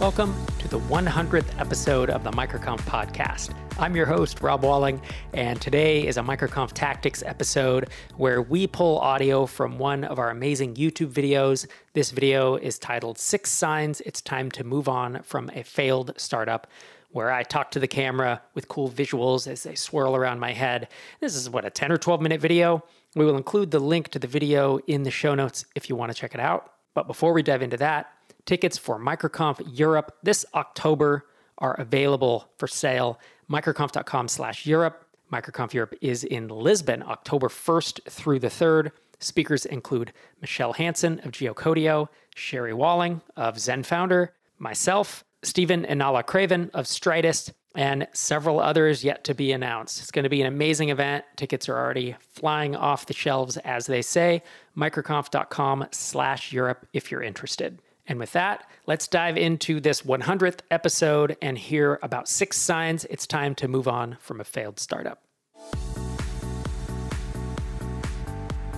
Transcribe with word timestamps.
Welcome 0.00 0.34
to 0.60 0.66
the 0.66 0.78
100th 0.78 1.60
episode 1.60 2.08
of 2.08 2.24
the 2.24 2.30
Microconf 2.30 2.78
podcast. 2.86 3.54
I'm 3.78 3.94
your 3.94 4.06
host, 4.06 4.40
Rob 4.40 4.62
Walling, 4.62 4.98
and 5.34 5.60
today 5.60 6.06
is 6.06 6.16
a 6.16 6.22
Microconf 6.22 6.72
Tactics 6.72 7.22
episode 7.22 7.90
where 8.16 8.40
we 8.40 8.66
pull 8.66 8.98
audio 9.00 9.44
from 9.44 9.76
one 9.76 10.04
of 10.04 10.18
our 10.18 10.30
amazing 10.30 10.74
YouTube 10.76 11.12
videos. 11.12 11.66
This 11.92 12.12
video 12.12 12.56
is 12.56 12.78
titled 12.78 13.18
Six 13.18 13.50
Signs 13.50 14.00
It's 14.00 14.22
Time 14.22 14.50
to 14.52 14.64
Move 14.64 14.88
On 14.88 15.20
from 15.22 15.50
a 15.52 15.62
Failed 15.62 16.14
Startup 16.16 16.66
where 17.10 17.30
I 17.30 17.42
talk 17.42 17.70
to 17.72 17.78
the 17.78 17.86
camera 17.86 18.40
with 18.54 18.68
cool 18.68 18.88
visuals 18.88 19.46
as 19.46 19.64
they 19.64 19.74
swirl 19.74 20.16
around 20.16 20.40
my 20.40 20.54
head. 20.54 20.88
This 21.20 21.36
is 21.36 21.50
what, 21.50 21.66
a 21.66 21.70
10 21.70 21.92
or 21.92 21.98
12 21.98 22.22
minute 22.22 22.40
video? 22.40 22.82
We 23.16 23.26
will 23.26 23.36
include 23.36 23.70
the 23.70 23.80
link 23.80 24.08
to 24.12 24.18
the 24.18 24.26
video 24.26 24.78
in 24.86 25.02
the 25.02 25.10
show 25.10 25.34
notes 25.34 25.66
if 25.74 25.90
you 25.90 25.96
want 25.96 26.10
to 26.10 26.18
check 26.18 26.32
it 26.32 26.40
out. 26.40 26.72
But 26.94 27.06
before 27.06 27.34
we 27.34 27.42
dive 27.42 27.60
into 27.60 27.76
that, 27.76 28.10
Tickets 28.50 28.76
for 28.76 28.98
MicroConf 28.98 29.60
Europe 29.78 30.16
this 30.24 30.44
October 30.56 31.24
are 31.58 31.74
available 31.74 32.50
for 32.58 32.66
sale. 32.66 33.20
Microconf.com 33.48 34.26
slash 34.26 34.66
Europe. 34.66 35.04
MicroConf 35.32 35.72
Europe 35.72 35.94
is 36.00 36.24
in 36.24 36.48
Lisbon, 36.48 37.04
October 37.06 37.46
1st 37.46 38.10
through 38.10 38.40
the 38.40 38.48
3rd. 38.48 38.90
Speakers 39.20 39.66
include 39.66 40.12
Michelle 40.40 40.72
Hansen 40.72 41.20
of 41.20 41.30
Geocodio, 41.30 42.08
Sherry 42.34 42.74
Walling 42.74 43.20
of 43.36 43.56
Zen 43.56 43.84
Founder, 43.84 44.34
myself, 44.58 45.22
Stephen 45.44 45.84
and 45.84 46.00
Nala 46.00 46.24
Craven 46.24 46.72
of 46.74 46.86
Stridist, 46.86 47.52
and 47.76 48.08
several 48.12 48.58
others 48.58 49.04
yet 49.04 49.22
to 49.22 49.32
be 49.32 49.52
announced. 49.52 50.00
It's 50.00 50.10
going 50.10 50.24
to 50.24 50.28
be 50.28 50.40
an 50.40 50.48
amazing 50.48 50.88
event. 50.88 51.24
Tickets 51.36 51.68
are 51.68 51.78
already 51.78 52.16
flying 52.18 52.74
off 52.74 53.06
the 53.06 53.14
shelves, 53.14 53.58
as 53.58 53.86
they 53.86 54.02
say. 54.02 54.42
Microconf.com 54.76 55.86
slash 55.92 56.52
Europe 56.52 56.88
if 56.92 57.12
you're 57.12 57.22
interested. 57.22 57.78
And 58.10 58.18
with 58.18 58.32
that, 58.32 58.68
let's 58.86 59.06
dive 59.06 59.36
into 59.36 59.78
this 59.78 60.02
100th 60.02 60.62
episode 60.68 61.36
and 61.40 61.56
hear 61.56 62.00
about 62.02 62.28
six 62.28 62.56
signs 62.56 63.04
it's 63.04 63.24
time 63.24 63.54
to 63.54 63.68
move 63.68 63.86
on 63.86 64.16
from 64.18 64.40
a 64.40 64.44
failed 64.44 64.80
startup. 64.80 65.22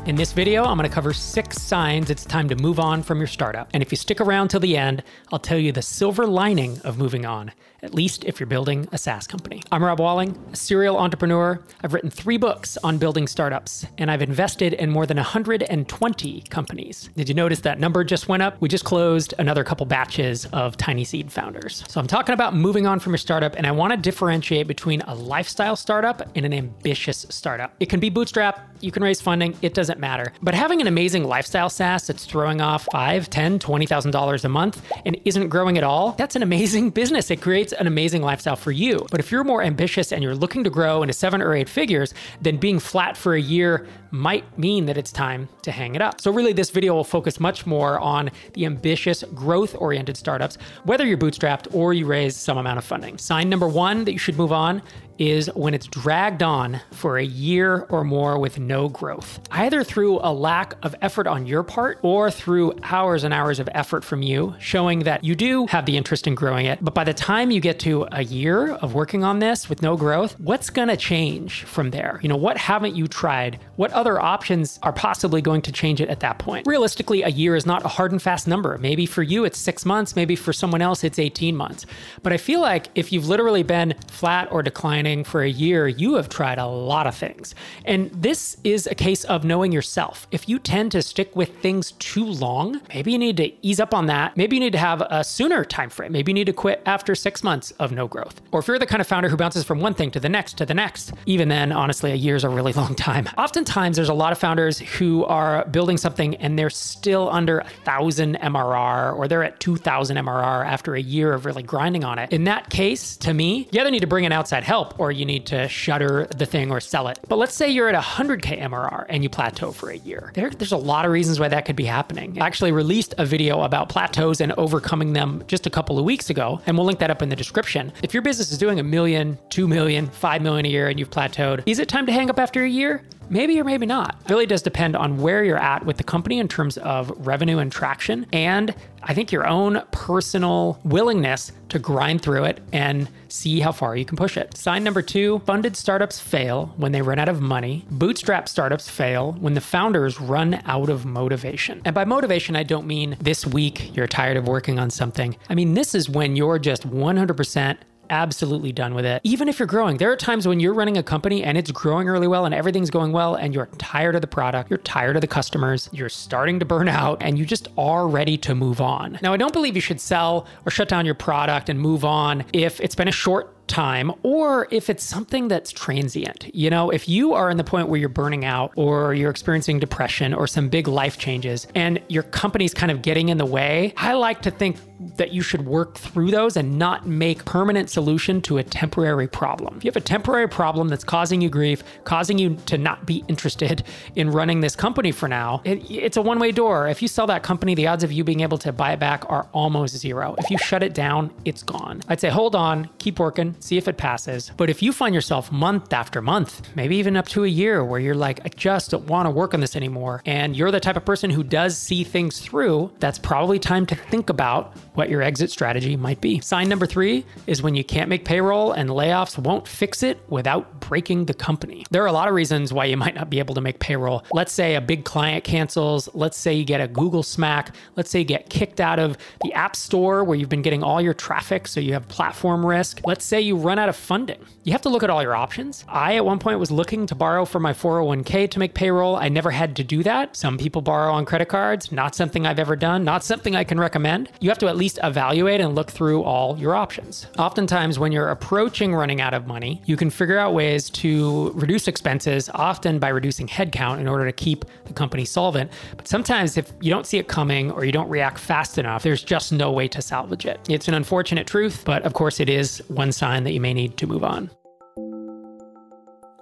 In 0.05 0.17
this 0.17 0.33
video, 0.33 0.65
I'm 0.65 0.77
going 0.77 0.89
to 0.89 0.93
cover 0.93 1.13
six 1.13 1.63
signs 1.63 2.11
it's 2.11 2.25
time 2.25 2.49
to 2.49 2.57
move 2.57 2.81
on 2.81 3.05
from 3.05 3.19
your 3.19 3.29
startup. 3.29 3.71
And 3.73 3.85
if 3.85 3.93
you 3.93 3.97
stick 3.97 4.21
around 4.21 4.49
till 4.49 4.59
the 4.59 4.77
end, 4.77 5.05
I'll 5.31 5.39
tell 5.39 5.59
you 5.59 5.71
the 5.71 5.81
silver 5.81 6.27
lining 6.27 6.81
of 6.81 6.99
moving 6.99 7.25
on 7.25 7.53
at 7.83 7.95
least 7.95 8.25
if 8.25 8.39
you're 8.39 8.47
building 8.47 8.89
a 8.93 8.99
SaaS 8.99 9.27
company. 9.27 9.63
I'm 9.73 9.83
Rob 9.83 9.99
Walling, 9.99 10.39
a 10.53 10.57
serial 10.57 10.97
entrepreneur. 10.97 11.61
I've 11.83 11.93
written 11.93 12.11
three 12.11 12.37
books 12.37 12.79
on 12.85 12.99
building 12.99 13.27
startups, 13.27 13.85
and 13.99 14.11
I've 14.11 14.23
invested 14.23 14.75
in 14.75 14.91
more 14.91 15.05
than 15.05 15.17
120 15.17 16.43
companies. 16.43 17.11
Did 17.17 17.29
you 17.29 17.35
notice 17.35 17.61
that 17.61 17.81
number 17.81 18.05
just 18.05 18.29
went 18.29 18.43
up? 18.43 18.61
We 18.61 18.69
just 18.69 18.85
closed 18.85 19.35
another 19.39 19.65
couple 19.65 19.85
batches 19.87 20.47
of 20.47 20.77
Tiny 20.77 21.05
Seed 21.05 21.33
founders. 21.33 21.85
So 21.89 22.01
I'm 22.01 22.07
talking 22.07 22.35
about 22.35 22.55
moving 22.55 22.87
on 22.87 23.01
from 23.01 23.13
your 23.13 23.19
startup, 23.19 23.57
and 23.57 23.67
I 23.67 23.73
want 23.73 23.93
to 23.93 23.97
differentiate 23.97 24.69
between 24.69 25.01
a 25.03 25.15
lifestyle 25.15 25.77
startup 25.77 26.23
and 26.37 26.47
an 26.47 26.53
ambitious 26.53 27.27
startup. 27.31 27.75
It 27.81 27.89
can 27.89 27.99
be 27.99 28.11
bootstrap, 28.11 28.72
you 28.83 28.91
can 28.91 29.03
raise 29.03 29.21
funding, 29.21 29.57
it 29.63 29.75
doesn't 29.75 30.01
matter. 30.01 30.33
But 30.43 30.55
having 30.55 30.81
an 30.81 30.87
amazing 30.87 31.25
lifestyle 31.25 31.71
SaaS 31.71 32.07
that's 32.07 32.25
throwing 32.25 32.61
off 32.61 32.89
five, 32.93 33.31
ten, 33.31 33.59
twenty 33.59 33.87
thousand 33.87 34.11
dollars 34.11 34.45
a 34.45 34.49
month 34.49 34.83
and 35.05 35.19
isn't 35.25 35.49
growing 35.49 35.79
at 35.79 35.85
all, 35.85 36.13
that's 36.13 36.37
an 36.37 36.43
amazing 36.43 36.91
business. 37.01 37.31
It 37.31 37.41
creates 37.41 37.73
an 37.73 37.87
amazing 37.87 38.23
lifestyle 38.23 38.57
for 38.57 38.73
you. 38.73 39.07
But 39.11 39.21
if 39.21 39.31
you're 39.31 39.45
more 39.45 39.63
ambitious 39.63 40.13
and 40.13 40.23
you're 40.23 40.35
looking 40.35 40.65
to 40.65 40.71
grow 40.71 41.03
into 41.03 41.13
seven 41.13 41.41
or 41.41 41.55
eight 41.55 41.69
figures, 41.69 42.15
then 42.41 42.57
being 42.57 42.79
flat 42.79 43.17
for 43.17 43.35
a 43.35 43.41
year 43.41 43.87
might 44.11 44.59
mean 44.59 44.87
that 44.87 44.99
it's 44.99 45.11
time 45.11 45.49
to 45.63 45.73
hang 45.73 45.95
it 45.95 46.03
up. 46.03 46.21
So, 46.21 46.31
really, 46.31 46.53
this 46.53 46.71
video 46.71 46.95
will 46.95 47.05
focus 47.05 47.41
much 47.41 47.67
more 47.67 47.99
on 47.99 48.31
the 48.53 48.67
ambitious, 48.67 49.25
growth 49.35 49.75
oriented 49.79 50.17
startups, 50.17 50.59
whether 50.85 51.07
you're 51.07 51.19
bootstrapped 51.19 51.75
or 51.75 51.95
you 51.95 52.07
raise 52.07 52.37
some 52.37 52.59
amount 52.59 52.79
of 52.79 52.85
funding. 52.85 53.17
Sign 53.19 53.49
number 53.49 53.69
one 53.69 54.05
that 54.05 54.13
you 54.13 54.19
should 54.19 54.37
move 54.37 54.53
on 54.53 54.83
is 55.19 55.49
when 55.55 55.75
it's 55.75 55.87
dragged 55.87 56.43
on 56.43 56.81
for 56.91 57.19
a 57.19 57.25
year 57.25 57.87
or 57.91 58.05
more 58.05 58.39
with 58.39 58.59
no 58.59 58.89
growth, 58.89 59.41
either 59.51 59.85
through 59.85 60.19
a 60.23 60.33
lack 60.33 60.75
of 60.83 60.95
effort 61.03 61.27
on 61.27 61.47
your 61.47 61.63
part 61.63 61.99
or 62.03 62.31
through 62.31 62.73
hours 62.85 63.25
and 63.25 63.35
hours 63.35 63.59
of 63.59 63.69
effort 63.73 64.05
from 64.05 64.23
you, 64.23 64.55
showing 64.59 65.01
that 65.01 65.23
you 65.23 65.35
do 65.35 65.67
have 65.67 65.87
the 65.87 65.97
interest 65.97 66.27
in 66.27 66.35
growing 66.35 66.67
it. 66.67 66.79
But 66.83 66.95
by 66.95 67.05
the 67.05 67.15
time 67.15 67.51
you 67.51 67.61
get 67.61 67.79
to 67.81 68.07
a 68.13 68.25
year 68.25 68.73
of 68.73 68.95
working 68.95 69.25
on 69.25 69.39
this 69.39 69.69
with 69.69 69.83
no 69.83 69.97
growth, 69.97 70.39
what's 70.41 70.71
going 70.71 70.89
to 70.89 70.97
change 70.97 71.65
from 71.65 71.91
there? 71.91 72.19
You 72.23 72.29
know, 72.29 72.37
what 72.37 72.57
haven't 72.57 72.97
you 72.97 73.07
tried? 73.07 73.61
What 73.77 73.93
other 73.93 74.21
options 74.21 74.79
are 74.83 74.93
possibly 74.93 75.43
going 75.43 75.63
to 75.63 75.73
change 75.73 76.01
it 76.01 76.09
at 76.09 76.21
that 76.21 76.39
point? 76.39 76.67
Realistically, 76.67 77.23
a 77.23 77.29
year 77.29 77.57
is 77.57 77.67
not 77.67 77.85
a 77.85 77.89
hard 77.89 78.13
and 78.13 78.23
fast 78.23 78.49
number. 78.49 78.79
Maybe 78.79 79.07
for 79.07 79.23
you, 79.23 79.45
it's 79.45 79.59
six 79.59 79.85
months. 79.85 80.17
Maybe 80.17 80.37
for 80.37 80.53
someone 80.53 80.83
else, 80.83 81.05
it's 81.05 81.19
18 81.19 81.57
months. 81.57 81.87
But 82.23 82.33
I 82.33 82.37
feel 82.37 82.61
like 82.61 82.89
if 82.95 83.13
you've 83.13 83.29
literally 83.29 83.63
been 83.63 83.95
flat 84.09 84.51
or 84.51 84.63
declining, 84.63 85.02
for 85.25 85.43
a 85.43 85.49
year, 85.49 85.89
you 85.89 86.15
have 86.15 86.29
tried 86.29 86.59
a 86.59 86.67
lot 86.67 87.07
of 87.07 87.15
things. 87.15 87.55
And 87.85 88.11
this 88.11 88.57
is 88.65 88.87
a 88.87 88.95
case 88.95 89.25
of 89.25 89.45
knowing 89.45 89.73
yourself. 89.73 90.27
If 90.31 90.49
you 90.49 90.59
tend 90.59 90.93
to 90.93 91.03
stick 91.03 91.35
with 91.37 91.57
things 91.59 91.93
too 91.93 92.25
long, 92.25 92.81
maybe 92.95 93.13
you 93.13 93.19
need 93.19 93.37
to 93.39 93.53
ease 93.67 93.81
up 93.81 93.95
on 93.95 94.07
that. 94.07 94.37
Maybe 94.37 94.57
you 94.57 94.61
need 94.61 94.73
to 94.73 94.79
have 94.79 95.01
a 95.03 95.25
sooner 95.25 95.65
time 95.65 95.91
frame. 95.91 96.13
Maybe 96.13 96.31
you 96.31 96.35
need 96.35 96.47
to 96.47 96.53
quit 96.53 96.83
after 96.87 97.15
six 97.15 97.43
months 97.43 97.71
of 97.73 97.93
no 97.93 98.07
growth. 98.07 98.41
Or 98.53 98.61
if 98.61 98.69
you're 98.69 98.79
the 98.79 98.87
kind 98.87 99.01
of 99.01 99.07
founder 99.07 99.29
who 99.29 99.37
bounces 99.37 99.65
from 99.65 99.81
one 99.81 99.95
thing 99.95 100.11
to 100.13 100.21
the 100.21 100.29
next 100.29 100.59
to 100.59 100.67
the 100.67 100.75
next, 100.75 101.13
even 101.27 101.49
then, 101.49 101.73
honestly, 101.73 102.13
a 102.13 102.17
year 102.17 102.37
is 102.37 102.45
a 102.45 102.49
really 102.49 102.73
long 102.83 102.95
time. 102.95 103.29
Oftentimes, 103.39 103.97
there's 103.97 104.09
a 104.09 104.15
lot 104.15 104.33
of 104.33 104.39
founders 104.39 104.79
who 104.79 105.25
are 105.25 105.65
building 105.67 105.97
something 105.97 106.37
and 106.37 106.59
they're 106.59 106.71
still 106.71 107.29
under 107.31 107.59
a 107.59 107.69
thousand 107.85 108.37
MRR 108.37 109.17
or 109.17 109.29
they're 109.29 109.45
at 109.45 109.61
2000 109.61 110.17
MRR 110.17 110.67
after 110.67 110.95
a 110.95 111.01
year 111.01 111.33
of 111.33 111.47
really 111.47 111.63
grinding 111.63 112.05
on 112.05 112.19
it. 112.19 112.33
In 112.33 112.45
that 112.45 112.71
case, 112.71 113.17
to 113.19 113.35
me, 113.35 113.69
you 113.71 113.81
either 113.81 113.91
need 113.91 114.01
to 114.01 114.07
bring 114.07 114.25
in 114.25 114.33
outside 114.33 114.65
help 114.65 114.92
or 114.99 115.13
you 115.13 115.25
need 115.25 115.47
to 115.47 115.69
shutter 115.69 116.27
the 116.37 116.47
thing 116.47 116.71
or 116.71 116.81
sell 116.81 117.09
it. 117.09 117.19
But 117.29 117.37
let's 117.37 117.55
say 117.55 117.71
you're 117.71 117.89
at 117.89 118.03
100K 118.03 118.61
MRR 118.61 119.07
and 119.09 119.23
you 119.23 119.29
plateau 119.29 119.73
for 119.73 119.91
a 119.91 119.97
year. 119.97 120.33
There, 120.35 120.51
there's 120.51 120.73
a 120.73 120.77
lot 120.77 121.05
of 121.05 121.13
reasons 121.13 121.41
why 121.41 121.49
that 121.49 121.65
could 121.65 121.77
be 121.77 121.85
happening. 121.85 122.41
I 122.41 122.47
actually 122.47 122.73
released 122.73 123.15
a 123.19 123.27
video 123.27 123.63
about 123.63 123.89
plateaus 123.89 124.41
and 124.41 124.53
overcoming 124.53 125.13
them 125.13 125.43
just 125.47 125.67
a 125.67 125.71
couple 125.71 125.99
of 125.99 126.05
weeks 126.05 126.31
ago, 126.31 126.61
and 126.67 126.77
we'll 126.77 126.87
link 126.87 126.99
that 127.01 127.11
up 127.11 127.23
in 127.23 127.29
the 127.29 127.37
description. 127.37 127.93
If 128.03 128.15
your 128.15 128.23
business 128.23 128.53
is 128.53 128.59
doing 128.59 128.81
a 128.81 128.83
million, 128.83 129.39
two 129.51 129.69
million, 129.69 130.07
five 130.09 130.43
million 130.43 130.67
a 130.67 130.69
year 130.69 130.89
and 130.89 130.99
you've 130.99 131.11
plateaued, 131.11 131.63
is 131.67 131.79
it 131.79 131.89
time 131.89 132.07
to 132.07 132.13
hang 132.13 132.31
up 132.31 132.39
after 132.39 132.63
a 132.65 132.69
year? 132.69 133.03
Maybe 133.33 133.59
or 133.59 133.65
maybe 133.65 133.87
not. 133.87 134.21
It 134.27 134.31
really 134.31 134.45
does 134.45 134.61
depend 134.61 134.95
on 134.95 135.17
where 135.17 135.43
you're 135.43 135.57
at 135.57 135.87
with 135.87 135.97
the 135.97 136.05
company 136.05 136.39
in 136.39 136.49
terms 136.49 136.77
of 136.77 137.11
revenue 137.27 137.59
and 137.59 137.73
traction. 137.73 138.27
And 138.31 138.75
I 139.03 139.15
think 139.15 139.33
your 139.33 139.47
own 139.47 139.83
personal 139.91 140.79
willingness 140.85 141.51
to 141.71 141.79
grind 141.79 142.21
through 142.21 142.45
it 142.45 142.61
and 142.75 143.09
see 143.29 143.61
how 143.61 143.73
far 143.73 143.97
you 143.97 144.05
can 144.05 144.19
push 144.19 144.37
it. 144.37 144.55
Sign 144.55 144.85
number 144.85 145.01
two 145.01 145.39
funded 145.47 145.79
startups 145.79 146.21
fail 146.21 146.75
when 146.77 146.93
they 146.93 147.01
run 147.01 147.19
out 147.19 147.31
of 147.31 147.41
money. 147.41 147.87
Bootstrap 147.91 148.51
startups 148.51 148.91
fail 148.91 149.33
when 149.41 149.55
the 149.55 149.63
founders 149.63 150.21
run 150.21 150.61
out 150.67 150.91
of 150.91 151.07
motivation. 151.07 151.81
And 151.87 151.95
by 151.95 152.05
motivation, 152.05 152.55
I 152.55 152.65
don't 152.65 152.87
mean 152.87 153.17
this 153.19 153.47
week 153.47 153.97
you're 153.97 154.07
tired 154.07 154.37
of 154.37 154.47
working 154.47 154.79
on 154.79 154.91
something. 154.91 155.39
I 155.49 155.55
mean, 155.55 155.73
this 155.73 155.95
is 155.95 156.11
when 156.11 156.37
you're 156.37 156.59
just 156.59 156.87
100% 156.87 157.79
absolutely 158.13 158.73
done 158.73 158.95
with 158.95 159.07
it. 159.07 159.23
Even 159.25 159.49
if 159.49 159.59
you're 159.59 159.67
growing, 159.67 159.97
there 159.97 160.13
are 160.13 160.17
times 160.17 160.47
when 160.47 160.61
you're 160.61 160.75
running 160.75 160.99
a 160.99 161.03
company 161.03 161.43
and 161.43 161.57
it's 161.57 161.71
growing 161.73 162.07
really 162.07 162.29
well 162.29 162.45
and 162.45 162.55
everything's 162.55 162.91
going 162.91 163.11
well 163.11 163.35
and 163.35 163.55
you're 163.55 163.67
tired 163.79 164.15
of 164.15 164.21
the 164.21 164.27
product, 164.27 164.71
you're 164.71 164.79
tired 164.79 165.17
of 165.17 165.23
the 165.23 165.27
customers, 165.27 165.89
you're 165.93 166.11
starting 166.11 166.61
to 166.61 166.67
burn 166.67 166.89
out, 166.89 167.23
and 167.23 167.39
you 167.39 167.47
just 167.47 167.69
are 167.79 168.07
ready 168.07 168.37
to 168.37 168.55
move 168.55 168.81
on. 168.81 169.19
Now, 169.23 169.33
I 169.33 169.39
don't 169.39 169.53
believe 169.53 169.75
you 169.75 169.81
should 169.81 170.01
sell 170.01 170.47
or 170.67 170.71
shut 170.71 170.89
down 170.89 171.07
your 171.07 171.15
product 171.15 171.71
and 171.71 171.81
move 171.81 172.05
on 172.05 172.45
if 172.53 172.81
it's 172.81 172.95
been 172.95 173.09
a 173.09 173.13
short 173.13 173.67
time 173.69 174.13
or 174.23 174.69
if 174.71 174.91
it's 174.91 175.03
something 175.03 175.49
that's 175.49 175.71
transient. 175.71 176.55
You 176.55 176.69
know, 176.69 176.91
if 176.91 177.09
you 177.09 177.33
are 177.33 177.51
in 177.51 177.57
the 177.57 177.65
point 177.65 177.89
where 177.89 177.99
you're 177.99 178.09
burning 178.09 178.45
out 178.45 178.73
or 178.77 179.15
you're 179.15 179.31
experiencing 179.31 179.79
depression 179.79 180.35
or 180.35 180.47
some 180.47 180.69
big 180.69 180.89
life 180.89 181.17
changes 181.17 181.67
and 181.75 182.01
your 182.09 182.25
company's 182.25 182.75
kind 182.75 182.93
of 182.93 183.01
getting 183.01 183.31
in 183.31 183.39
the 183.39 183.47
way, 183.47 183.95
I 183.97 184.13
like 184.13 184.43
to 184.43 184.51
think 184.51 184.77
that 185.17 185.33
you 185.33 185.43
should 185.43 185.67
work 185.67 185.97
through 185.97 186.31
those 186.31 186.57
and 186.57 186.79
not 186.79 187.07
make 187.07 187.45
permanent 187.45 187.91
solution 187.91 188.41
to 188.43 188.59
a 188.59 188.63
temporary 188.63 189.29
problem. 189.29 189.77
If 189.77 189.85
you 189.85 189.89
have 189.89 189.97
a 189.97 190.01
temporary 190.01 190.49
problem 190.49 190.89
that's 190.89 191.05
causing 191.05 191.41
you 191.41 191.49
grief, 191.49 191.83
causing 192.05 192.39
you 192.39 192.57
to 192.67 192.79
not 192.79 193.07
be 193.07 193.25
interested 193.29 193.85
in 194.17 194.31
running 194.31 194.61
this 194.61 194.77
company 194.77 195.13
for 195.13 195.29
now, 195.29 195.61
it, 195.65 195.91
it's 195.91 196.17
a 196.17 196.23
one-way 196.23 196.53
door. 196.53 196.89
If 196.89 197.03
you 197.03 197.09
sell 197.09 197.27
that 197.27 197.43
company, 197.43 197.75
the 197.75 197.87
odds 197.87 198.05
of 198.05 198.13
you 198.13 198.25
being 198.25 198.41
able 198.41 198.59
to 198.59 198.73
buy 198.73 198.93
it 198.93 199.01
back 199.01 199.25
are 199.29 199.49
almost 199.53 199.97
zero. 199.97 200.35
If 200.39 200.51
you 200.51 200.59
shut 200.59 200.83
it 200.83 200.95
down, 200.95 201.33
it's 201.45 201.63
gone. 201.63 202.03
I'd 202.09 202.21
say 202.21 202.31
hold 202.31 202.55
on, 202.55 202.89
keep 202.99 203.19
working, 203.19 203.55
see 203.61 203.77
if 203.77 203.89
it 203.89 203.97
passes. 203.97 204.51
But 204.57 204.71
if 204.71 204.83
you 204.83 204.93
find 204.93 205.15
yourself 205.15 205.51
month 205.53 205.93
after 205.93 206.23
month, 206.23 206.63
maybe 206.75 206.97
even 206.97 207.17
up 207.17 207.29
to 207.29 207.45
a 207.45 207.49
year 207.49 207.85
where 207.85 208.01
you're 208.01 208.15
like, 208.15 208.41
I 208.45 208.49
just 208.49 208.91
don't 208.91 209.07
want 209.07 209.27
to 209.27 209.31
work 209.31 209.55
on 209.55 209.61
this 209.61 209.77
anymore, 209.77 210.23
and 210.27 210.57
you're 210.57 210.71
the 210.71 210.81
type 210.81 210.97
of 210.97 211.05
person 211.05 211.31
who 211.31 211.43
does 211.43 211.77
see 211.77 212.05
things 212.05 212.41
through, 212.41 212.93
that's 212.99 213.19
probably 213.19 213.59
time 213.59 213.87
to 213.87 213.95
think 213.95 214.31
about 214.31 214.75
what 214.95 215.09
your 215.09 215.23
exit 215.23 215.51
strategy 215.51 215.97
might 215.97 216.21
be. 216.21 216.41
Sign 216.41 216.69
number 216.69 216.87
three 216.87 217.25
is 217.47 217.63
when 217.63 217.75
you 217.75 217.85
can't 217.85 218.09
make 218.09 218.25
payroll 218.25 218.73
and 218.73 218.91
layoffs 218.91 219.39
won't 219.39 219.67
fix 219.67 220.03
it 220.03 220.21
without 220.29 220.81
breaking 220.81 221.27
the 221.27 221.35
company. 221.35 221.85
There 221.91 222.03
are 222.03 222.07
a 222.07 222.13
lot 222.13 222.29
of 222.29 222.35
reasons 222.35 222.73
why 222.73 222.87
you 222.87 222.97
might 222.97 223.15
not 223.15 223.31
be 223.31 223.39
able 223.39 223.55
to 223.55 223.61
make 223.61 223.79
payroll. 223.79 224.25
Let's 224.33 224.53
say 224.53 224.75
a 224.75 224.81
big 224.81 225.05
client 225.05 225.45
cancels. 225.45 226.09
Let's 226.15 226.37
say 226.37 226.53
you 226.55 226.65
get 226.65 226.81
a 226.81 226.89
Google 226.89 227.23
smack. 227.23 227.75
Let's 227.97 228.11
say 228.11 228.21
you 228.21 228.25
get 228.25 228.51
kicked 228.51 228.81
out 228.81 228.99
of 228.99 229.17
the 229.43 229.53
App 229.53 229.77
Store 229.77 230.25
where 230.25 230.37
you've 230.37 230.49
been 230.49 230.63
getting 230.63 230.83
all 230.83 231.01
your 231.01 231.15
traffic, 231.15 231.67
so 231.67 231.81
you 231.81 231.93
have 231.95 232.07
platform 232.09 232.65
risk. 232.65 233.01
Let's 233.05 233.25
say 233.25 233.41
you 233.41 233.57
run 233.57 233.79
out 233.79 233.89
of 233.89 233.97
funding. 233.97 234.45
You 234.65 234.73
have 234.73 234.83
to 234.83 234.89
look 234.89 235.03
at 235.03 235.11
all 235.11 235.23
your 235.23 235.35
options. 235.35 235.85
I, 235.89 236.17
at 236.17 236.25
one 236.25 236.39
point, 236.39 236.59
was 236.59 236.71
looking 236.71 237.07
to 237.07 237.15
borrow 237.15 237.45
for 237.45 237.59
my 237.59 237.73
401k 237.73 238.51
to 238.51 238.59
make 238.59 238.75
payroll. 238.75 239.17
I 239.17 239.29
never 239.29 239.51
had 239.51 239.77
to 239.77 239.85
do 239.85 240.03
that. 240.03 240.37
Some 240.37 240.59
people 240.59 240.83
borrow 240.83 241.13
on 241.13 241.25
credit 241.25 241.49
cards, 241.49 241.91
not 241.91 242.15
something 242.15 242.47
I've 242.47 242.59
ever 242.59 242.77
done, 242.77 243.05
not 243.05 243.25
something 243.25 243.57
I 243.57 243.65
can 243.65 243.81
recommend. 243.81 244.29
You 244.41 244.51
have 244.51 244.59
to 244.59 244.69
at 244.69 244.77
least 244.77 244.82
evaluate 245.03 245.61
and 245.61 245.75
look 245.75 245.91
through 245.91 246.23
all 246.23 246.59
your 246.59 246.75
options. 246.75 247.27
Oftentimes, 247.39 247.99
when 247.99 248.13
you're 248.13 248.29
approaching 248.29 248.95
running 248.95 249.21
out 249.21 249.35
of 249.35 249.47
money, 249.47 249.83
you 249.87 249.97
can 249.97 250.11
figure 250.11 250.39
out 250.39 250.55
ways 250.55 250.91
to 250.91 251.53
reduce 251.55 251.89
expenses, 251.89 252.51
often 252.55 252.99
by 252.99 253.09
reducing 253.09 253.47
headcount 253.47 254.01
in 254.01 254.09
order 254.09 254.27
to 254.27 254.33
keep 254.33 254.65
the 254.85 254.93
company 254.93 255.25
solvent. 255.25 255.71
But 255.97 256.09
sometimes, 256.09 256.57
if 256.57 256.73
you 256.81 256.91
don't 256.91 257.07
see 257.07 257.19
it 257.19 257.29
coming 257.29 257.71
or 257.71 257.85
you 257.85 257.93
don't 257.93 258.09
react 258.09 258.39
fast 258.39 258.79
enough, 258.79 259.03
there's 259.03 259.23
just 259.23 259.53
no 259.53 259.71
way 259.71 259.89
to 259.89 260.03
salvage 260.03 260.47
it. 260.47 260.61
It's 260.69 260.89
an 260.89 260.95
unfortunate 260.95 261.47
truth, 261.47 261.83
but 261.85 262.03
of 262.03 262.15
course, 262.15 262.41
it 262.41 262.49
is 262.49 262.79
one 262.89 263.13
sign 263.13 263.45
that 263.45 263.53
you 263.53 263.61
may 263.61 263.75
need 263.75 263.97
to 263.99 264.07
move 264.07 264.25
on. 264.25 264.51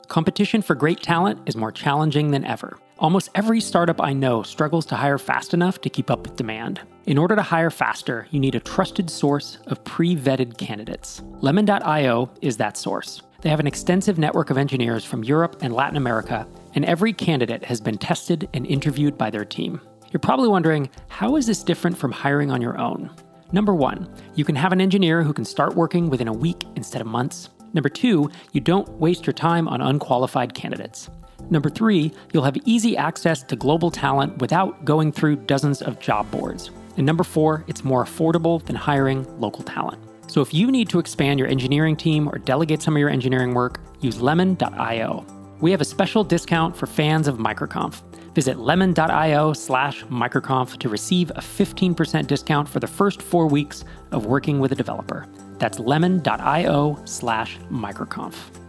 Competition 0.08 0.60
for 0.60 0.74
great 0.74 1.02
talent 1.02 1.40
is 1.46 1.54
more 1.54 1.70
challenging 1.70 2.32
than 2.32 2.44
ever. 2.44 2.76
Almost 3.00 3.30
every 3.34 3.62
startup 3.62 3.98
I 4.02 4.12
know 4.12 4.42
struggles 4.42 4.84
to 4.86 4.94
hire 4.94 5.16
fast 5.16 5.54
enough 5.54 5.80
to 5.80 5.88
keep 5.88 6.10
up 6.10 6.20
with 6.20 6.36
demand. 6.36 6.82
In 7.06 7.16
order 7.16 7.34
to 7.34 7.40
hire 7.40 7.70
faster, 7.70 8.28
you 8.30 8.38
need 8.38 8.54
a 8.54 8.60
trusted 8.60 9.08
source 9.08 9.56
of 9.68 9.82
pre 9.84 10.14
vetted 10.14 10.58
candidates. 10.58 11.22
Lemon.io 11.40 12.30
is 12.42 12.58
that 12.58 12.76
source. 12.76 13.22
They 13.40 13.48
have 13.48 13.58
an 13.58 13.66
extensive 13.66 14.18
network 14.18 14.50
of 14.50 14.58
engineers 14.58 15.02
from 15.02 15.24
Europe 15.24 15.62
and 15.62 15.72
Latin 15.72 15.96
America, 15.96 16.46
and 16.74 16.84
every 16.84 17.14
candidate 17.14 17.64
has 17.64 17.80
been 17.80 17.96
tested 17.96 18.50
and 18.52 18.66
interviewed 18.66 19.16
by 19.16 19.30
their 19.30 19.46
team. 19.46 19.80
You're 20.12 20.20
probably 20.20 20.48
wondering 20.50 20.90
how 21.08 21.36
is 21.36 21.46
this 21.46 21.64
different 21.64 21.96
from 21.96 22.12
hiring 22.12 22.50
on 22.50 22.60
your 22.60 22.78
own? 22.78 23.10
Number 23.50 23.74
one, 23.74 24.14
you 24.34 24.44
can 24.44 24.56
have 24.56 24.72
an 24.72 24.80
engineer 24.82 25.22
who 25.22 25.32
can 25.32 25.46
start 25.46 25.74
working 25.74 26.10
within 26.10 26.28
a 26.28 26.34
week 26.34 26.64
instead 26.76 27.00
of 27.00 27.06
months. 27.06 27.48
Number 27.72 27.88
two, 27.88 28.30
you 28.52 28.60
don't 28.60 28.90
waste 28.90 29.26
your 29.26 29.32
time 29.32 29.68
on 29.68 29.80
unqualified 29.80 30.52
candidates. 30.52 31.08
Number 31.50 31.68
three, 31.68 32.12
you'll 32.32 32.44
have 32.44 32.56
easy 32.64 32.96
access 32.96 33.42
to 33.42 33.56
global 33.56 33.90
talent 33.90 34.38
without 34.38 34.84
going 34.84 35.10
through 35.10 35.36
dozens 35.36 35.82
of 35.82 35.98
job 35.98 36.30
boards. 36.30 36.70
And 36.96 37.04
number 37.04 37.24
four, 37.24 37.64
it's 37.66 37.84
more 37.84 38.04
affordable 38.04 38.64
than 38.64 38.76
hiring 38.76 39.26
local 39.40 39.64
talent. 39.64 40.02
So 40.28 40.40
if 40.40 40.54
you 40.54 40.70
need 40.70 40.88
to 40.90 41.00
expand 41.00 41.40
your 41.40 41.48
engineering 41.48 41.96
team 41.96 42.28
or 42.28 42.38
delegate 42.38 42.82
some 42.82 42.94
of 42.94 43.00
your 43.00 43.10
engineering 43.10 43.52
work, 43.52 43.80
use 44.00 44.20
lemon.io. 44.20 45.26
We 45.60 45.72
have 45.72 45.80
a 45.80 45.84
special 45.84 46.22
discount 46.22 46.76
for 46.76 46.86
fans 46.86 47.26
of 47.26 47.38
MicroConf. 47.38 48.00
Visit 48.34 48.58
lemon.io 48.58 49.52
slash 49.52 50.04
microconf 50.04 50.78
to 50.78 50.88
receive 50.88 51.30
a 51.30 51.40
15% 51.40 52.28
discount 52.28 52.68
for 52.68 52.78
the 52.78 52.86
first 52.86 53.20
four 53.20 53.48
weeks 53.48 53.84
of 54.12 54.26
working 54.26 54.60
with 54.60 54.70
a 54.70 54.76
developer. 54.76 55.26
That's 55.58 55.80
lemon.io 55.80 57.02
slash 57.04 57.58
microconf. 57.70 58.59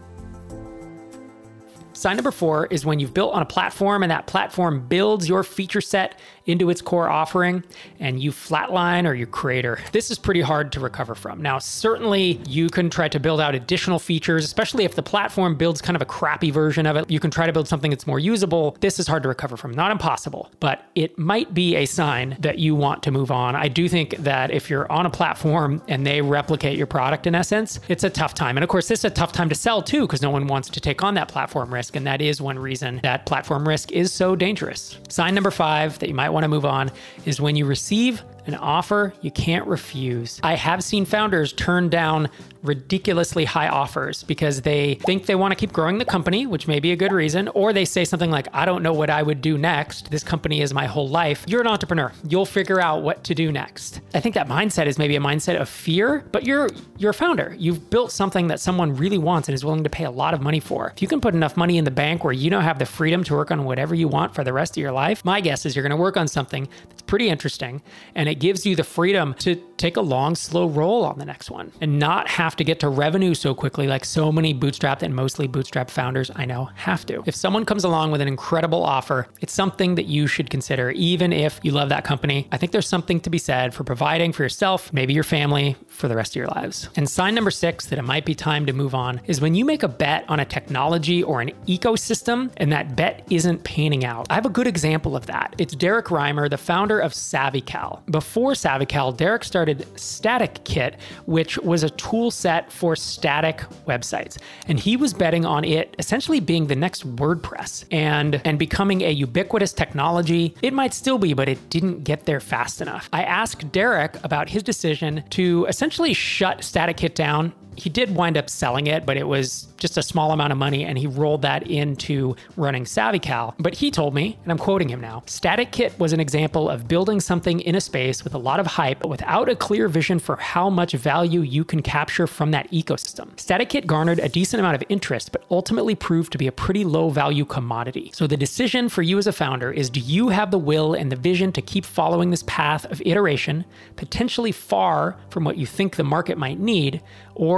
Sign 1.94 2.16
number 2.16 2.30
four 2.30 2.66
is 2.66 2.84
when 2.84 3.00
you've 3.00 3.14
built 3.14 3.34
on 3.34 3.42
a 3.42 3.46
platform 3.46 4.02
and 4.02 4.10
that 4.10 4.26
platform 4.26 4.86
builds 4.86 5.28
your 5.28 5.42
feature 5.42 5.80
set 5.80 6.18
into 6.46 6.70
its 6.70 6.82
core 6.82 7.08
offering 7.08 7.62
and 8.00 8.20
you 8.22 8.32
flatline 8.32 9.06
or 9.06 9.14
you 9.14 9.26
crater. 9.26 9.78
This 9.92 10.10
is 10.10 10.18
pretty 10.18 10.40
hard 10.40 10.72
to 10.72 10.80
recover 10.80 11.14
from. 11.14 11.40
Now, 11.40 11.58
certainly 11.58 12.40
you 12.46 12.68
can 12.68 12.90
try 12.90 13.08
to 13.08 13.20
build 13.20 13.40
out 13.40 13.54
additional 13.54 13.98
features, 13.98 14.44
especially 14.44 14.84
if 14.84 14.94
the 14.94 15.02
platform 15.02 15.54
builds 15.54 15.80
kind 15.80 15.96
of 15.96 16.02
a 16.02 16.06
crappy 16.06 16.50
version 16.50 16.86
of 16.86 16.96
it. 16.96 17.10
You 17.10 17.20
can 17.20 17.30
try 17.30 17.46
to 17.46 17.52
build 17.52 17.68
something 17.68 17.90
that's 17.90 18.06
more 18.06 18.18
usable. 18.18 18.76
This 18.80 18.98
is 18.98 19.06
hard 19.06 19.22
to 19.22 19.28
recover 19.28 19.56
from. 19.56 19.72
Not 19.72 19.90
impossible, 19.90 20.50
but 20.60 20.84
it 20.94 21.18
might 21.18 21.54
be 21.54 21.76
a 21.76 21.86
sign 21.86 22.36
that 22.40 22.58
you 22.58 22.74
want 22.74 23.02
to 23.04 23.10
move 23.10 23.30
on. 23.30 23.54
I 23.54 23.68
do 23.68 23.88
think 23.88 24.16
that 24.18 24.50
if 24.50 24.68
you're 24.68 24.90
on 24.90 25.06
a 25.06 25.10
platform 25.10 25.82
and 25.88 26.06
they 26.06 26.20
replicate 26.20 26.76
your 26.76 26.86
product 26.86 27.26
in 27.26 27.34
essence, 27.34 27.80
it's 27.88 28.04
a 28.04 28.10
tough 28.10 28.34
time. 28.34 28.56
And 28.56 28.64
of 28.64 28.70
course, 28.70 28.88
this 28.88 29.00
is 29.00 29.04
a 29.04 29.10
tough 29.10 29.32
time 29.32 29.48
to 29.48 29.54
sell 29.54 29.82
too, 29.82 30.02
because 30.02 30.22
no 30.22 30.30
one 30.30 30.46
wants 30.46 30.68
to 30.70 30.80
take 30.80 31.02
on 31.02 31.14
that 31.14 31.28
platform 31.28 31.72
risk. 31.72 31.96
And 31.96 32.06
that 32.06 32.20
is 32.20 32.40
one 32.40 32.58
reason 32.58 33.00
that 33.02 33.26
platform 33.26 33.66
risk 33.68 33.92
is 33.92 34.12
so 34.12 34.34
dangerous. 34.34 34.98
Sign 35.08 35.34
number 35.34 35.50
five 35.50 35.98
that 36.00 36.08
you 36.08 36.14
might 36.14 36.30
want 36.32 36.44
to 36.44 36.48
move 36.48 36.64
on 36.64 36.90
is 37.24 37.40
when 37.40 37.56
you 37.56 37.64
receive 37.66 38.22
an 38.46 38.54
offer 38.54 39.14
you 39.20 39.30
can't 39.30 39.66
refuse. 39.66 40.40
I 40.42 40.54
have 40.54 40.82
seen 40.82 41.04
founders 41.04 41.52
turn 41.52 41.88
down 41.88 42.28
ridiculously 42.62 43.44
high 43.44 43.68
offers 43.68 44.22
because 44.22 44.62
they 44.62 44.94
think 44.94 45.26
they 45.26 45.34
want 45.34 45.52
to 45.52 45.56
keep 45.56 45.72
growing 45.72 45.98
the 45.98 46.04
company, 46.04 46.46
which 46.46 46.68
may 46.68 46.80
be 46.80 46.92
a 46.92 46.96
good 46.96 47.12
reason, 47.12 47.48
or 47.48 47.72
they 47.72 47.84
say 47.84 48.04
something 48.04 48.30
like, 48.30 48.48
I 48.52 48.64
don't 48.64 48.82
know 48.82 48.92
what 48.92 49.10
I 49.10 49.22
would 49.22 49.40
do 49.40 49.58
next. 49.58 50.10
This 50.10 50.22
company 50.22 50.60
is 50.60 50.72
my 50.72 50.86
whole 50.86 51.08
life. 51.08 51.44
You're 51.46 51.60
an 51.60 51.66
entrepreneur. 51.66 52.12
You'll 52.28 52.46
figure 52.46 52.80
out 52.80 53.02
what 53.02 53.24
to 53.24 53.34
do 53.34 53.50
next. 53.50 54.00
I 54.14 54.20
think 54.20 54.34
that 54.34 54.48
mindset 54.48 54.86
is 54.86 54.98
maybe 54.98 55.16
a 55.16 55.20
mindset 55.20 55.60
of 55.60 55.68
fear, 55.68 56.24
but 56.32 56.44
you're 56.44 56.68
you're 56.98 57.10
a 57.10 57.14
founder. 57.14 57.56
You've 57.58 57.90
built 57.90 58.12
something 58.12 58.46
that 58.46 58.60
someone 58.60 58.94
really 58.94 59.18
wants 59.18 59.48
and 59.48 59.54
is 59.54 59.64
willing 59.64 59.82
to 59.84 59.90
pay 59.90 60.04
a 60.04 60.10
lot 60.10 60.34
of 60.34 60.40
money 60.40 60.60
for. 60.60 60.92
If 60.94 61.02
you 61.02 61.08
can 61.08 61.20
put 61.20 61.34
enough 61.34 61.56
money 61.56 61.78
in 61.78 61.84
the 61.84 61.90
bank 61.90 62.22
where 62.22 62.32
you 62.32 62.48
don't 62.48 62.62
have 62.62 62.78
the 62.78 62.86
freedom 62.86 63.24
to 63.24 63.34
work 63.34 63.50
on 63.50 63.64
whatever 63.64 63.94
you 63.94 64.06
want 64.06 64.34
for 64.34 64.44
the 64.44 64.52
rest 64.52 64.76
of 64.76 64.80
your 64.80 64.92
life, 64.92 65.24
my 65.24 65.40
guess 65.40 65.66
is 65.66 65.74
you're 65.74 65.82
going 65.82 65.90
to 65.90 65.96
work 65.96 66.16
on 66.16 66.28
something 66.28 66.68
that's 66.88 67.02
pretty 67.02 67.28
interesting 67.28 67.82
and 68.14 68.28
it 68.32 68.40
gives 68.40 68.64
you 68.64 68.74
the 68.74 68.82
freedom 68.82 69.34
to 69.34 69.56
take 69.76 69.96
a 69.96 70.00
long, 70.00 70.34
slow 70.34 70.68
roll 70.68 71.04
on 71.04 71.18
the 71.18 71.24
next 71.24 71.50
one 71.50 71.70
and 71.82 71.98
not 71.98 72.28
have 72.28 72.56
to 72.56 72.64
get 72.64 72.80
to 72.80 72.88
revenue 72.88 73.34
so 73.34 73.54
quickly 73.54 73.86
like 73.86 74.06
so 74.06 74.32
many 74.32 74.54
bootstrapped 74.54 75.02
and 75.02 75.14
mostly 75.14 75.46
bootstrapped 75.46 75.90
founders 75.90 76.30
I 76.34 76.46
know 76.46 76.70
have 76.76 77.04
to. 77.06 77.22
If 77.26 77.34
someone 77.34 77.66
comes 77.66 77.84
along 77.84 78.10
with 78.10 78.22
an 78.22 78.28
incredible 78.28 78.84
offer, 78.84 79.28
it's 79.42 79.52
something 79.52 79.96
that 79.96 80.06
you 80.06 80.26
should 80.26 80.48
consider, 80.48 80.92
even 80.92 81.30
if 81.30 81.60
you 81.62 81.72
love 81.72 81.90
that 81.90 82.04
company. 82.04 82.48
I 82.52 82.56
think 82.56 82.72
there's 82.72 82.88
something 82.88 83.20
to 83.20 83.28
be 83.28 83.36
said 83.36 83.74
for 83.74 83.84
providing 83.84 84.32
for 84.32 84.44
yourself, 84.44 84.90
maybe 84.94 85.12
your 85.12 85.24
family, 85.24 85.76
for 85.88 86.08
the 86.08 86.16
rest 86.16 86.32
of 86.32 86.36
your 86.36 86.46
lives. 86.46 86.88
And 86.96 87.10
sign 87.10 87.34
number 87.34 87.50
six 87.50 87.86
that 87.86 87.98
it 87.98 88.02
might 88.02 88.24
be 88.24 88.34
time 88.34 88.64
to 88.64 88.72
move 88.72 88.94
on 88.94 89.20
is 89.26 89.42
when 89.42 89.54
you 89.54 89.66
make 89.66 89.82
a 89.82 89.88
bet 89.88 90.24
on 90.30 90.40
a 90.40 90.46
technology 90.46 91.22
or 91.22 91.42
an 91.42 91.50
ecosystem 91.66 92.50
and 92.56 92.72
that 92.72 92.96
bet 92.96 93.26
isn't 93.28 93.64
panning 93.64 94.06
out. 94.06 94.26
I 94.30 94.34
have 94.34 94.46
a 94.46 94.50
good 94.50 94.66
example 94.66 95.16
of 95.16 95.26
that. 95.26 95.54
It's 95.58 95.74
Derrick 95.74 96.06
Reimer, 96.06 96.48
the 96.48 96.56
founder 96.56 96.98
of 96.98 97.12
SavvyCal. 97.12 98.06
Before 98.06 98.21
SavvyCal, 98.54 99.16
Derrick 99.16 99.44
started 99.44 99.86
Static 99.98 100.64
Kit, 100.64 100.96
which 101.26 101.58
was 101.58 101.82
a 101.82 101.90
tool 101.90 102.30
set 102.30 102.70
for 102.72 102.96
static 102.96 103.58
websites. 103.86 104.38
And 104.68 104.78
he 104.78 104.96
was 104.96 105.12
betting 105.12 105.44
on 105.44 105.64
it 105.64 105.94
essentially 105.98 106.40
being 106.40 106.66
the 106.66 106.76
next 106.76 107.06
WordPress 107.16 107.84
and, 107.90 108.40
and 108.44 108.58
becoming 108.58 109.02
a 109.02 109.10
ubiquitous 109.10 109.72
technology. 109.72 110.54
It 110.62 110.72
might 110.72 110.94
still 110.94 111.18
be, 111.18 111.34
but 111.34 111.48
it 111.48 111.70
didn't 111.70 112.04
get 112.04 112.24
there 112.24 112.40
fast 112.40 112.80
enough. 112.80 113.08
I 113.12 113.24
asked 113.24 113.70
Derrick 113.72 114.16
about 114.24 114.48
his 114.48 114.62
decision 114.62 115.24
to 115.30 115.66
essentially 115.66 116.14
shut 116.14 116.64
Static 116.64 116.96
Kit 116.96 117.14
down 117.14 117.52
he 117.76 117.90
did 117.90 118.14
wind 118.14 118.36
up 118.36 118.50
selling 118.50 118.86
it, 118.86 119.06
but 119.06 119.16
it 119.16 119.26
was 119.26 119.68
just 119.76 119.96
a 119.96 120.02
small 120.02 120.32
amount 120.32 120.52
of 120.52 120.58
money 120.58 120.84
and 120.84 120.96
he 120.96 121.06
rolled 121.06 121.42
that 121.42 121.66
into 121.66 122.36
running 122.56 122.84
SavvyCal. 122.84 123.54
But 123.58 123.74
he 123.74 123.90
told 123.90 124.14
me, 124.14 124.38
and 124.44 124.52
I'm 124.52 124.58
quoting 124.58 124.88
him 124.88 125.00
now 125.00 125.22
Static 125.26 125.72
Kit 125.72 125.98
was 125.98 126.12
an 126.12 126.20
example 126.20 126.68
of 126.68 126.86
building 126.86 127.20
something 127.20 127.60
in 127.60 127.74
a 127.74 127.80
space 127.80 128.22
with 128.22 128.34
a 128.34 128.38
lot 128.38 128.60
of 128.60 128.66
hype, 128.66 129.00
but 129.00 129.08
without 129.08 129.48
a 129.48 129.56
clear 129.56 129.88
vision 129.88 130.18
for 130.18 130.36
how 130.36 130.70
much 130.70 130.92
value 130.92 131.40
you 131.40 131.64
can 131.64 131.82
capture 131.82 132.26
from 132.26 132.52
that 132.52 132.70
ecosystem. 132.70 133.38
Static 133.38 133.70
Kit 133.70 133.86
garnered 133.86 134.20
a 134.20 134.28
decent 134.28 134.60
amount 134.60 134.76
of 134.76 134.84
interest, 134.88 135.32
but 135.32 135.44
ultimately 135.50 135.94
proved 135.94 136.32
to 136.32 136.38
be 136.38 136.46
a 136.46 136.52
pretty 136.52 136.84
low 136.84 137.10
value 137.10 137.44
commodity. 137.44 138.10
So 138.14 138.26
the 138.26 138.36
decision 138.36 138.88
for 138.88 139.02
you 139.02 139.18
as 139.18 139.26
a 139.26 139.32
founder 139.32 139.72
is 139.72 139.90
do 139.90 140.00
you 140.00 140.28
have 140.28 140.50
the 140.50 140.58
will 140.58 140.94
and 140.94 141.10
the 141.10 141.16
vision 141.16 141.52
to 141.52 141.62
keep 141.62 141.84
following 141.84 142.30
this 142.30 142.44
path 142.46 142.84
of 142.90 143.02
iteration, 143.04 143.64
potentially 143.96 144.52
far 144.52 145.16
from 145.30 145.44
what 145.44 145.56
you 145.56 145.66
think 145.66 145.96
the 145.96 146.04
market 146.04 146.38
might 146.38 146.58
need? 146.58 147.02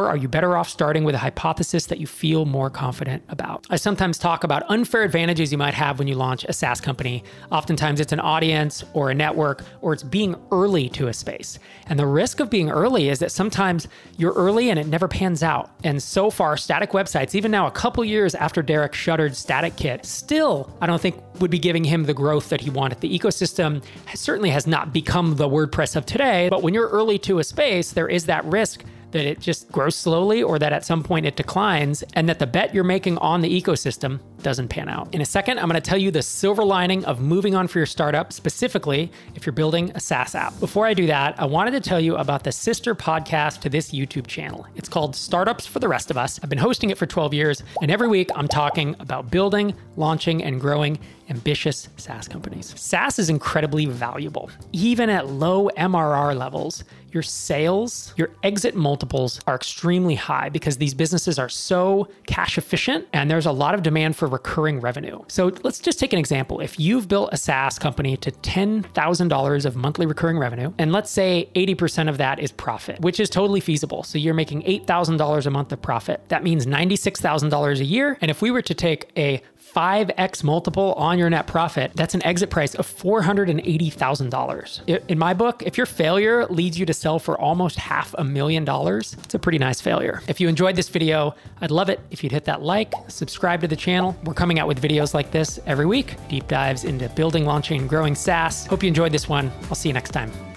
Are 0.09 0.17
you 0.17 0.29
better 0.29 0.57
off 0.57 0.69
starting 0.69 1.05
with 1.05 1.15
a 1.15 1.19
hypothesis 1.19 1.87
that 1.87 1.99
you 1.99 2.07
feel 2.07 2.45
more 2.45 2.71
confident 2.71 3.23
about? 3.29 3.67
I 3.71 3.77
sometimes 3.77 4.19
talk 4.19 4.45
about 4.45 4.63
unfair 4.69 5.03
advantages 5.03 5.53
you 5.53 5.59
might 5.59 5.75
have 5.75 5.99
when 5.99 6.09
you 6.09 6.15
launch 6.15 6.45
a 6.45 6.53
SaaS 6.53 6.81
company. 6.81 7.25
Oftentimes 7.51 8.01
it's 8.01 8.13
an 8.13 8.21
audience 8.21 8.85
or 8.93 9.11
a 9.11 9.15
network, 9.15 9.65
or 9.81 9.93
it's 9.93 10.03
being 10.03 10.37
early 10.53 10.89
to 10.91 11.09
a 11.09 11.13
space. 11.13 11.59
And 11.87 11.99
the 11.99 12.07
risk 12.07 12.41
of 12.41 12.51
being 12.51 12.71
early 12.71 13.09
is 13.09 13.19
that 13.19 13.33
sometimes 13.33 13.89
you're 14.17 14.35
early 14.35 14.71
and 14.71 14.79
it 14.79 14.87
never 14.87 15.09
pans 15.09 15.43
out. 15.43 15.71
And 15.85 16.03
so 16.03 16.31
far, 16.31 16.57
static 16.57 16.91
websites, 16.91 17.35
even 17.35 17.51
now 17.51 17.67
a 17.67 17.71
couple 17.71 18.05
years 18.05 18.35
after 18.35 18.63
Derrick 18.63 18.95
shuttered 18.95 19.37
Static 19.37 19.77
Kit, 19.77 20.05
still, 20.05 20.77
I 20.81 20.87
don't 20.87 21.01
think 21.01 21.17
would 21.41 21.51
be 21.51 21.59
giving 21.59 21.85
him 21.85 22.05
the 22.05 22.15
growth 22.15 22.49
that 22.51 22.61
he 22.61 22.71
wanted. 22.71 23.01
The 23.01 23.19
ecosystem 23.19 23.85
certainly 24.15 24.51
has 24.51 24.67
not 24.67 24.93
become 24.93 25.37
the 25.37 25.49
WordPress 25.49 25.97
of 25.97 26.07
today, 26.07 26.49
but 26.49 26.63
when 26.63 26.75
you're 26.75 26.89
early 26.89 27.19
to 27.21 27.39
a 27.39 27.45
space, 27.45 27.93
there 27.93 28.09
is 28.09 28.27
that 28.27 28.45
risk 28.45 28.85
that 29.15 29.25
it 29.25 29.41
just 29.41 29.73
grows 29.73 29.97
slowly 29.97 30.43
or 30.43 30.59
that 30.59 30.73
at 30.73 30.85
some 30.85 31.03
point 31.03 31.25
it 31.25 31.37
declines, 31.37 32.03
and 32.15 32.29
that 32.29 32.39
the 32.39 32.47
bet 32.47 32.75
you're 32.75 32.85
making 32.85 33.17
on 33.19 33.41
the 33.41 33.63
ecosystem 33.63 34.21
doesn't 34.45 34.69
pan 34.69 34.89
out. 34.89 35.13
In 35.13 35.21
a 35.21 35.25
second, 35.25 35.59
I'm 35.59 35.69
going 35.69 35.81
to 35.81 35.91
tell 35.91 35.99
you 35.99 36.13
the 36.13 36.23
silver 36.23 36.65
lining 36.65 37.05
of 37.07 37.21
moving 37.21 37.57
on 37.57 37.67
for 37.67 37.81
your 37.81 37.87
startup, 37.87 38.33
specifically 38.33 39.11
if 39.35 39.45
you're 39.45 39.53
building 39.53 39.91
a 39.97 40.01
SaaS 40.01 40.37
app. 40.37 40.59
Before 40.61 40.87
I 40.87 40.95
do 40.95 41.07
that, 41.09 41.35
I 41.41 41.47
wanted 41.47 41.73
to 41.73 41.81
tell 41.81 41.99
you 41.99 42.15
about 42.17 42.45
the 42.45 42.53
sister 42.53 42.95
podcast 42.95 43.61
to 43.63 43.69
this 43.69 43.91
YouTube 43.91 44.29
channel. 44.29 44.67
It's 44.77 44.89
called 44.89 45.17
Startups 45.17 45.67
for 45.67 45.81
the 45.81 45.89
Rest 45.89 46.13
of 46.13 46.17
Us. 46.17 46.39
I've 46.43 46.51
been 46.51 46.59
hosting 46.59 46.91
it 46.91 46.99
for 46.99 47.07
12 47.07 47.35
years, 47.35 47.65
and 47.83 47.91
every 47.91 48.07
week 48.07 48.31
I'm 48.37 48.47
talking 48.47 48.95
about 49.01 49.31
building, 49.31 49.75
launching, 49.97 50.45
and 50.45 50.61
growing 50.61 50.99
ambitious 51.31 51.89
SaaS 51.97 52.29
companies. 52.29 52.75
SaaS 52.79 53.19
is 53.19 53.31
incredibly 53.31 53.87
valuable. 53.87 54.51
Even 54.73 55.09
at 55.09 55.29
low 55.29 55.71
MRR 55.71 56.37
levels, 56.37 56.85
your 57.13 57.23
sales, 57.23 58.13
your 58.17 58.31
exit 58.43 58.75
multiples 58.75 59.41
are 59.47 59.55
extremely 59.55 60.17
high 60.17 60.49
because 60.49 60.77
these 60.77 60.95
businesses 60.95 61.39
are 61.39 61.49
so 61.49 62.09
cash 62.27 62.59
efficient 62.59 63.07
and 63.13 63.31
there's 63.31 63.47
a 63.47 63.53
lot 63.53 63.75
of 63.75 63.83
demand 63.83 64.17
for 64.17 64.27
recurring 64.35 64.81
revenue. 64.81 65.19
So 65.29 65.53
let's 65.63 65.79
just 65.79 65.99
take 65.99 66.13
an 66.13 66.19
example. 66.19 66.61
If 66.61 66.79
you've 66.79 67.09
built 67.09 67.31
a 67.33 67.37
SaaS 67.37 67.79
company 67.79 68.17
to 68.19 68.31
$10,000 68.31 69.65
of 69.65 69.77
monthly 69.77 70.07
recurring 70.07 70.39
revenue, 70.39 70.73
and 70.79 70.93
let's 70.93 71.11
say 71.11 71.49
80% 71.55 72.09
of 72.09 72.19
that 72.19 72.39
is 72.39 72.53
profit, 72.53 73.01
which 73.01 73.21
is 73.21 73.31
totally 73.31 73.61
feasible. 73.61 74.03
So 74.03 74.19
you're 74.19 74.35
making 74.35 74.63
$8,000 74.63 75.47
a 75.47 75.51
month 75.51 75.73
of 75.73 75.81
profit. 75.81 76.21
That 76.29 76.43
means 76.43 76.67
$96,000 76.67 77.81
a 77.81 77.85
year. 77.85 78.19
And 78.21 78.31
if 78.31 78.43
we 78.43 78.51
were 78.51 78.63
to 78.63 78.75
take 78.75 79.11
a 79.17 79.41
5x 79.75 80.45
multiple 80.45 80.95
on 80.95 81.19
your 81.19 81.31
net 81.31 81.47
profit, 81.47 81.93
that's 81.95 82.15
an 82.15 82.25
exit 82.25 82.51
price 82.51 82.75
of 82.75 82.87
$480,000. 82.87 85.09
In 85.09 85.19
my 85.19 85.35
book, 85.35 85.63
if 85.65 85.77
your 85.77 85.87
failure 85.87 86.47
leads 86.47 86.79
you 86.79 86.87
to 86.87 86.95
sell 86.95 87.19
for 87.19 87.41
almost 87.41 87.77
half 87.77 88.15
a 88.19 88.25
million 88.25 88.65
dollars, 88.65 89.17
it's 89.25 89.35
a 89.35 89.39
pretty 89.39 89.59
nice 89.59 89.81
failure. 89.81 90.23
If 90.29 90.41
you 90.41 90.49
enjoyed 90.49 90.77
this 90.77 90.89
video, 90.89 91.35
I'd 91.61 91.71
love 91.71 91.89
it 91.89 92.01
if 92.11 92.23
you'd 92.23 92.33
hit 92.33 92.45
that 92.45 92.63
like, 92.63 92.93
subscribe 93.09 93.61
to 93.63 93.69
the 93.69 93.77
channel. 93.77 94.17
We're 94.25 94.35
coming 94.35 94.59
out 94.59 94.69
with 94.69 94.81
videos 94.81 95.15
like 95.15 95.31
this 95.31 95.59
every 95.67 95.87
week, 95.87 96.17
deep 96.29 96.47
dives 96.47 96.85
into 96.85 97.09
building, 97.11 97.45
launching, 97.45 97.81
and 97.81 97.89
growing 97.89 98.15
SaaS. 98.15 98.67
Hope 98.67 98.83
you 98.83 98.89
enjoyed 98.89 99.13
this 99.13 99.29
one. 99.29 99.51
I'll 99.65 99.75
see 99.75 99.89
you 99.89 99.95
next 99.95 100.11
time. 100.11 100.54